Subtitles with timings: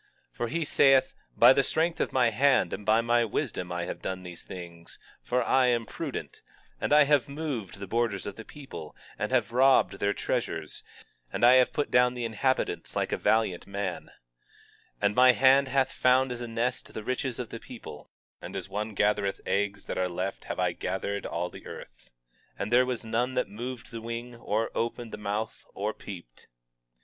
[0.31, 3.85] 20:13 For he saith: By the strength of my hand and by my wisdom I
[3.85, 6.41] have done these things; for I am prudent;
[6.79, 10.81] and I have moved the borders of the people, and have robbed their treasures,
[11.31, 14.05] and I have put down the inhabitants like a valiant man;
[14.99, 18.09] 20:14 And my hand hath found as a nest the riches of the people;
[18.41, 22.09] and as one gathereth eggs that are left have I gathered all the earth;
[22.57, 26.47] and there was none that moved the wing, or opened the mouth, or peeped.